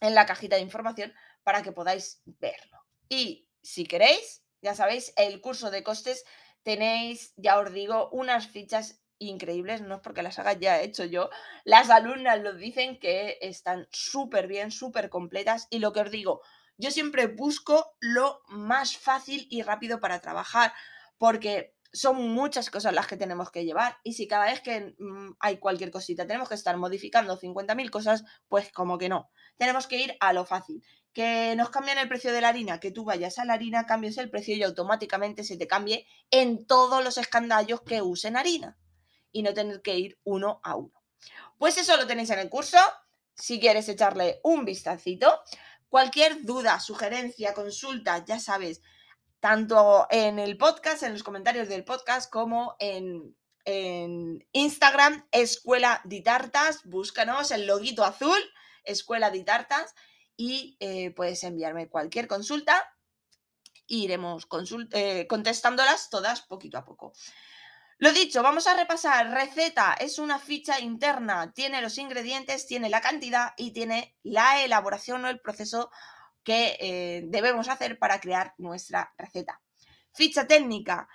en 0.00 0.14
la 0.16 0.26
cajita 0.26 0.56
de 0.56 0.62
información 0.62 1.14
para 1.44 1.62
que 1.62 1.70
podáis 1.70 2.20
verlo. 2.24 2.78
Y 3.08 3.47
si 3.62 3.84
queréis, 3.84 4.42
ya 4.62 4.74
sabéis, 4.74 5.12
el 5.16 5.40
curso 5.40 5.70
de 5.70 5.82
costes 5.82 6.24
tenéis, 6.62 7.32
ya 7.36 7.58
os 7.58 7.72
digo, 7.72 8.08
unas 8.12 8.48
fichas 8.48 9.02
increíbles, 9.18 9.80
no 9.82 9.96
es 9.96 10.00
porque 10.00 10.22
las 10.22 10.38
haga 10.38 10.52
ya 10.52 10.80
hecho 10.80 11.04
yo, 11.04 11.30
las 11.64 11.90
alumnas 11.90 12.40
lo 12.40 12.54
dicen 12.54 12.98
que 12.98 13.38
están 13.40 13.88
súper 13.90 14.46
bien, 14.46 14.70
súper 14.70 15.10
completas 15.10 15.66
y 15.70 15.80
lo 15.80 15.92
que 15.92 16.00
os 16.00 16.10
digo, 16.10 16.42
yo 16.76 16.90
siempre 16.90 17.26
busco 17.26 17.96
lo 18.00 18.42
más 18.48 18.96
fácil 18.96 19.46
y 19.50 19.62
rápido 19.62 20.00
para 20.00 20.20
trabajar 20.20 20.72
porque 21.16 21.74
son 21.92 22.28
muchas 22.30 22.70
cosas 22.70 22.92
las 22.92 23.06
que 23.06 23.16
tenemos 23.16 23.50
que 23.50 23.64
llevar 23.64 23.96
y 24.04 24.12
si 24.12 24.28
cada 24.28 24.44
vez 24.44 24.60
que 24.60 24.94
mm, 24.98 25.36
hay 25.40 25.58
cualquier 25.58 25.90
cosita 25.90 26.26
tenemos 26.26 26.48
que 26.48 26.54
estar 26.54 26.76
modificando 26.76 27.38
50.000 27.38 27.90
cosas, 27.90 28.24
pues 28.46 28.70
como 28.70 28.98
que 28.98 29.08
no, 29.08 29.30
tenemos 29.56 29.86
que 29.86 29.98
ir 29.98 30.16
a 30.20 30.32
lo 30.32 30.44
fácil. 30.44 30.84
Que 31.18 31.56
nos 31.56 31.70
cambian 31.70 31.98
el 31.98 32.08
precio 32.08 32.32
de 32.32 32.40
la 32.40 32.50
harina, 32.50 32.78
que 32.78 32.92
tú 32.92 33.04
vayas 33.04 33.40
a 33.40 33.44
la 33.44 33.54
harina, 33.54 33.86
cambies 33.86 34.18
el 34.18 34.30
precio 34.30 34.54
y 34.54 34.62
automáticamente 34.62 35.42
se 35.42 35.56
te 35.56 35.66
cambie 35.66 36.06
en 36.30 36.64
todos 36.64 37.02
los 37.02 37.18
escandallos 37.18 37.80
que 37.80 38.02
usen 38.02 38.36
harina 38.36 38.78
y 39.32 39.42
no 39.42 39.52
tener 39.52 39.82
que 39.82 39.98
ir 39.98 40.20
uno 40.22 40.60
a 40.62 40.76
uno. 40.76 41.02
Pues 41.58 41.76
eso 41.76 41.96
lo 41.96 42.06
tenéis 42.06 42.30
en 42.30 42.38
el 42.38 42.48
curso. 42.48 42.78
Si 43.34 43.58
quieres 43.58 43.88
echarle 43.88 44.38
un 44.44 44.64
vistacito, 44.64 45.42
cualquier 45.88 46.44
duda, 46.44 46.78
sugerencia, 46.78 47.52
consulta, 47.52 48.24
ya 48.24 48.38
sabes, 48.38 48.80
tanto 49.40 50.06
en 50.10 50.38
el 50.38 50.56
podcast, 50.56 51.02
en 51.02 51.14
los 51.14 51.24
comentarios 51.24 51.68
del 51.68 51.84
podcast, 51.84 52.30
como 52.30 52.76
en, 52.78 53.34
Instagram, 54.52 55.26
Escuela 55.32 56.00
de 56.04 56.20
Tartas. 56.20 56.84
Búscanos 56.84 57.50
el 57.50 57.66
loguito 57.66 58.04
azul, 58.04 58.38
Escuela 58.84 59.32
de 59.32 59.42
Tartas, 59.42 59.96
y 60.38 60.76
eh, 60.78 61.10
puedes 61.10 61.42
enviarme 61.42 61.88
cualquier 61.88 62.28
consulta. 62.28 62.94
iremos 63.88 64.46
eh, 64.92 65.26
contestándolas 65.26 66.08
todas 66.08 66.42
poquito 66.42 66.78
a 66.78 66.84
poco. 66.84 67.12
Lo 67.98 68.12
dicho, 68.12 68.42
vamos 68.42 68.68
a 68.68 68.76
repasar. 68.76 69.32
Receta 69.32 69.94
es 69.94 70.20
una 70.20 70.38
ficha 70.38 70.78
interna, 70.78 71.52
tiene 71.52 71.82
los 71.82 71.98
ingredientes, 71.98 72.66
tiene 72.66 72.88
la 72.88 73.00
cantidad 73.00 73.52
y 73.56 73.72
tiene 73.72 74.16
la 74.22 74.62
elaboración 74.62 75.24
o 75.24 75.28
el 75.28 75.40
proceso 75.40 75.90
que 76.44 76.76
eh, 76.80 77.22
debemos 77.26 77.68
hacer 77.68 77.98
para 77.98 78.20
crear 78.20 78.54
nuestra 78.58 79.12
receta. 79.18 79.60
Ficha 80.12 80.46
técnica 80.46 81.08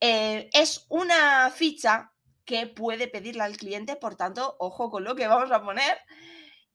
es 0.00 0.84
una 0.90 1.50
ficha 1.50 2.12
que 2.44 2.66
puede 2.66 3.08
pedirle 3.08 3.42
al 3.42 3.56
cliente, 3.56 3.96
por 3.96 4.16
tanto, 4.16 4.56
ojo 4.58 4.90
con 4.90 5.04
lo 5.04 5.14
que 5.14 5.28
vamos 5.28 5.50
a 5.50 5.62
poner. 5.62 5.96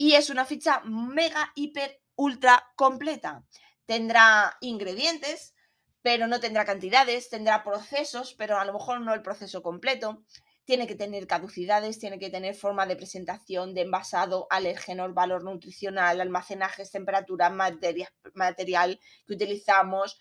Y 0.01 0.13
es 0.13 0.29
una 0.29 0.45
ficha 0.45 0.81
mega, 0.85 1.51
hiper, 1.55 1.99
ultra 2.15 2.71
completa. 2.77 3.43
Tendrá 3.85 4.55
ingredientes, 4.61 5.53
pero 6.01 6.25
no 6.25 6.39
tendrá 6.39 6.63
cantidades, 6.63 7.29
tendrá 7.29 7.65
procesos, 7.65 8.33
pero 8.33 8.57
a 8.57 8.63
lo 8.63 8.71
mejor 8.71 9.01
no 9.01 9.13
el 9.13 9.21
proceso 9.21 9.61
completo. 9.61 10.23
Tiene 10.63 10.87
que 10.87 10.95
tener 10.95 11.27
caducidades, 11.27 11.99
tiene 11.99 12.17
que 12.17 12.29
tener 12.29 12.55
forma 12.55 12.85
de 12.85 12.95
presentación, 12.95 13.73
de 13.73 13.81
envasado, 13.81 14.47
alérgenos, 14.49 15.13
valor 15.13 15.43
nutricional, 15.43 16.21
almacenajes, 16.21 16.91
temperatura, 16.91 17.49
material 17.49 19.01
que 19.27 19.33
utilizamos. 19.33 20.17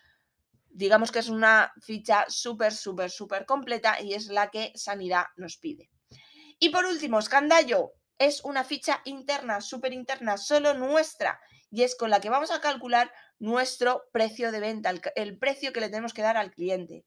Digamos 0.70 1.12
que 1.12 1.20
es 1.20 1.28
una 1.28 1.72
ficha 1.80 2.24
súper, 2.26 2.72
súper, 2.72 3.12
súper 3.12 3.46
completa 3.46 4.02
y 4.02 4.14
es 4.14 4.26
la 4.26 4.50
que 4.50 4.72
Sanidad 4.74 5.26
nos 5.36 5.56
pide. 5.56 5.88
Y 6.58 6.70
por 6.70 6.84
último, 6.84 7.20
escandallo 7.20 7.92
es 8.18 8.44
una 8.44 8.64
ficha 8.64 9.00
interna, 9.04 9.60
súper 9.60 9.92
interna, 9.92 10.36
solo 10.36 10.74
nuestra, 10.74 11.40
y 11.70 11.82
es 11.82 11.94
con 11.94 12.10
la 12.10 12.20
que 12.20 12.30
vamos 12.30 12.50
a 12.50 12.60
calcular 12.60 13.12
nuestro 13.38 14.04
precio 14.12 14.50
de 14.52 14.60
venta, 14.60 14.92
el, 15.14 15.38
precio 15.38 15.72
que 15.72 15.80
le 15.80 15.88
tenemos 15.88 16.14
que 16.14 16.22
dar 16.22 16.36
al 16.36 16.50
cliente. 16.50 17.04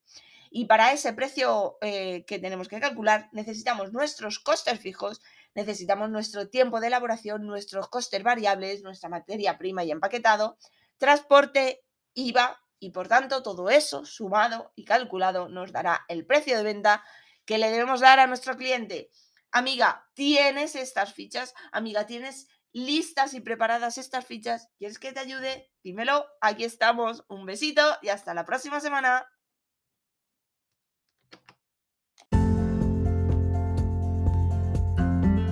Y 0.49 0.65
para 0.65 0.91
ese 0.91 1.13
precio 1.13 1.77
eh, 1.81 2.25
que 2.25 2.39
tenemos 2.39 2.67
que 2.67 2.79
calcular 2.79 3.29
necesitamos 3.31 3.93
nuestros 3.93 4.39
costes 4.39 4.79
fijos, 4.79 5.21
necesitamos 5.55 6.09
nuestro 6.09 6.49
tiempo 6.49 6.79
de 6.79 6.87
elaboración, 6.87 7.45
nuestros 7.45 7.87
costes 7.89 8.21
variables, 8.23 8.83
nuestra 8.83 9.09
materia 9.09 9.57
prima 9.57 9.83
y 9.83 9.91
empaquetado, 9.91 10.57
transporte, 10.97 11.83
IVA 12.13 12.61
y 12.79 12.91
por 12.91 13.07
tanto 13.07 13.43
todo 13.43 13.69
eso 13.69 14.05
sumado 14.05 14.73
y 14.75 14.85
calculado 14.85 15.47
nos 15.47 15.71
dará 15.71 16.05
el 16.09 16.25
precio 16.25 16.57
de 16.57 16.63
venta 16.63 17.03
que 17.45 17.57
le 17.57 17.71
debemos 17.71 18.01
dar 18.01 18.19
a 18.19 18.27
nuestro 18.27 18.57
cliente. 18.57 19.09
Amiga, 19.51 20.07
¿tienes 20.13 20.75
estas 20.75 21.13
fichas? 21.13 21.53
Amiga, 21.71 22.05
¿tienes 22.05 22.47
listas 22.73 23.33
y 23.33 23.41
preparadas 23.41 23.97
estas 23.97 24.25
fichas. 24.25 24.69
¿Quieres 24.77 24.99
que 24.99 25.11
te 25.11 25.19
ayude? 25.19 25.69
Dímelo, 25.83 26.25
aquí 26.39 26.63
estamos. 26.63 27.25
Un 27.27 27.45
besito 27.45 27.81
y 28.01 28.09
hasta 28.09 28.33
la 28.33 28.45
próxima 28.45 28.79
semana. 28.79 29.27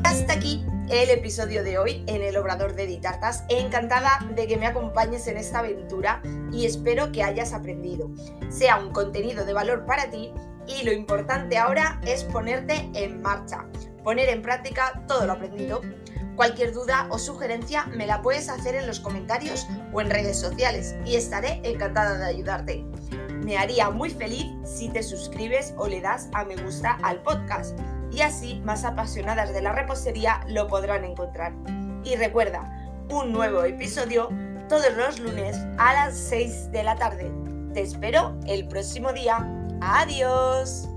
Hasta 0.03 0.33
aquí 0.33 0.65
el 0.89 1.09
episodio 1.09 1.63
de 1.63 1.77
hoy 1.77 2.03
en 2.07 2.21
el 2.21 2.37
Obrador 2.37 2.73
de 2.75 2.87
Ditartas. 2.87 3.43
Encantada 3.49 4.19
de 4.35 4.47
que 4.47 4.57
me 4.57 4.67
acompañes 4.67 5.27
en 5.27 5.37
esta 5.37 5.59
aventura 5.59 6.21
y 6.51 6.65
espero 6.65 7.11
que 7.11 7.23
hayas 7.23 7.53
aprendido. 7.53 8.09
Sea 8.49 8.77
un 8.77 8.91
contenido 8.91 9.45
de 9.45 9.53
valor 9.53 9.85
para 9.85 10.09
ti 10.09 10.33
y 10.67 10.83
lo 10.83 10.91
importante 10.91 11.57
ahora 11.57 11.99
es 12.05 12.23
ponerte 12.23 12.89
en 12.93 13.21
marcha, 13.21 13.65
poner 14.09 14.29
en 14.29 14.41
práctica 14.41 15.03
todo 15.07 15.27
lo 15.27 15.33
aprendido. 15.33 15.81
Cualquier 16.35 16.73
duda 16.73 17.05
o 17.11 17.19
sugerencia 17.19 17.85
me 17.93 18.07
la 18.07 18.23
puedes 18.23 18.49
hacer 18.49 18.73
en 18.73 18.87
los 18.87 18.99
comentarios 18.99 19.67
o 19.93 20.01
en 20.01 20.09
redes 20.09 20.39
sociales 20.39 20.95
y 21.05 21.15
estaré 21.15 21.61
encantada 21.63 22.17
de 22.17 22.25
ayudarte. 22.25 22.83
Me 23.45 23.55
haría 23.59 23.91
muy 23.91 24.09
feliz 24.09 24.47
si 24.65 24.89
te 24.89 25.03
suscribes 25.03 25.75
o 25.77 25.87
le 25.87 26.01
das 26.01 26.27
a 26.33 26.43
me 26.43 26.55
gusta 26.55 26.97
al 27.03 27.21
podcast 27.21 27.77
y 28.11 28.21
así 28.21 28.59
más 28.65 28.83
apasionadas 28.83 29.53
de 29.53 29.61
la 29.61 29.73
repostería 29.73 30.41
lo 30.47 30.65
podrán 30.65 31.05
encontrar. 31.05 31.53
Y 32.03 32.15
recuerda, 32.15 32.63
un 33.11 33.31
nuevo 33.31 33.63
episodio 33.63 34.29
todos 34.69 34.91
los 34.97 35.19
lunes 35.19 35.55
a 35.77 35.93
las 35.93 36.17
6 36.17 36.71
de 36.71 36.81
la 36.81 36.95
tarde. 36.95 37.31
Te 37.75 37.81
espero 37.81 38.35
el 38.47 38.67
próximo 38.67 39.13
día. 39.13 39.47
Adiós. 39.81 40.89